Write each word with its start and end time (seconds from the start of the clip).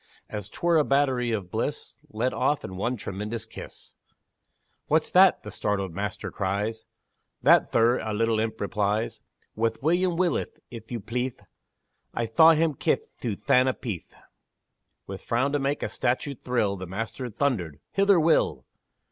As 0.29 0.49
'twere 0.49 0.77
a 0.77 0.83
battery 0.83 1.31
of 1.31 1.51
bliss 1.51 1.95
Let 2.09 2.33
off 2.33 2.63
in 2.65 2.75
one 2.75 2.97
tremendous 2.97 3.45
kiss! 3.45 3.93
"What's 4.87 5.11
that?" 5.11 5.43
the 5.43 5.51
startled 5.51 5.93
master 5.93 6.31
cries; 6.31 6.87
"That, 7.43 7.71
thir," 7.71 7.99
a 7.99 8.11
little 8.11 8.39
imp 8.39 8.59
replies, 8.59 9.21
"Wath 9.55 9.77
William 9.83 10.17
Willith, 10.17 10.57
if 10.71 10.91
you 10.91 11.01
pleathe 11.01 11.39
I 12.15 12.25
thaw 12.25 12.53
him 12.53 12.73
kith 12.73 13.09
Thuthanna 13.21 13.75
Peathe!" 13.75 14.15
With 15.05 15.21
frown 15.23 15.51
to 15.51 15.59
make 15.59 15.83
a 15.83 15.87
statue 15.89 16.33
thrill, 16.33 16.77
The 16.77 16.87
master 16.87 17.29
thundered, 17.29 17.79
"Hither, 17.91 18.19
Will!" 18.19 18.65